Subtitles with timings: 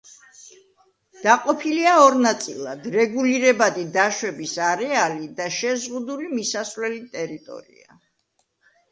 [1.23, 7.99] დაყოფილია ორ ნაწილად, რეგულირებადი დაშვების არეალი და შეზღუდული მისასვლელი ტერიტორია.